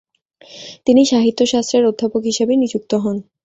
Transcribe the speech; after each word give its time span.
তিনি 0.85 1.01
সাহিত্যশাস্ত্রের 1.05 1.83
অধ্যাপক 1.85 2.21
হিসাবে 2.29 2.53
নিযুক্ত 2.57 2.91
হন। 3.03 3.17